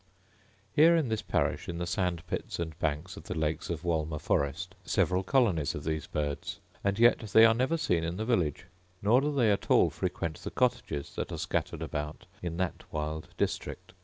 [0.73, 3.83] Here are in this parish, in the sand pits and banks of the lakes of
[3.85, 8.25] Wolmer forest, several colonies of these birds; and yet they are never seen in the
[8.25, 8.65] village;
[9.03, 13.27] nor do they at all frequent the cottages that are scattered about in that wild
[13.37, 13.93] district.